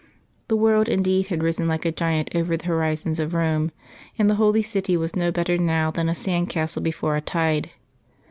The 0.47 0.55
world 0.55 0.89
indeed 0.89 1.27
had 1.27 1.43
risen 1.43 1.67
like 1.67 1.85
a 1.85 1.91
giant 1.91 2.35
over 2.35 2.57
the 2.57 2.65
horizons 2.65 3.19
of 3.19 3.35
Rome, 3.35 3.69
and 4.17 4.27
the 4.31 4.41
holy 4.41 4.63
city 4.63 4.97
was 4.97 5.15
no 5.15 5.31
better 5.31 5.59
now 5.59 5.91
than 5.91 6.09
a 6.09 6.15
sand 6.15 6.49
castle 6.49 6.81
before 6.81 7.15
a 7.15 7.21
tide. 7.21 7.69